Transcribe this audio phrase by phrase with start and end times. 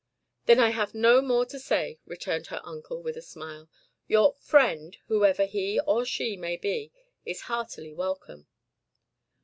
[0.47, 3.69] "Then I have no more to say," returned her uncle with a smile.
[4.07, 6.91] "Your FRIEND, whoever he or she may be,
[7.23, 8.47] is heartily welcome."